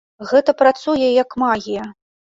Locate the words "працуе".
0.61-1.09